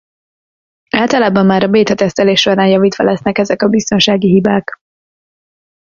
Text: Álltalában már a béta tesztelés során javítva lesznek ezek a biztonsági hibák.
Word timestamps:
Álltalában 0.89 1.45
már 1.45 1.63
a 1.63 1.67
béta 1.67 1.95
tesztelés 1.95 2.41
során 2.41 2.67
javítva 2.67 3.03
lesznek 3.03 3.37
ezek 3.37 3.61
a 3.61 3.67
biztonsági 3.69 4.27
hibák. 4.31 4.77